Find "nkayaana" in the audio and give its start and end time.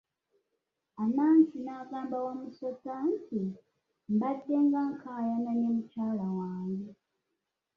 4.93-5.51